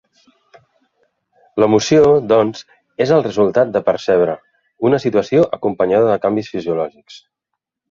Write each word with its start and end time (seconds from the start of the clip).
L'emoció, 1.63 2.01
doncs, 2.31 2.63
és 3.05 3.13
el 3.19 3.23
resultat 3.29 3.75
de 3.77 3.83
percebre 3.91 4.39
una 4.91 5.03
situació 5.07 5.47
acompanyada 5.61 6.11
de 6.11 6.19
canvis 6.27 6.53
fisiològics. 6.57 7.23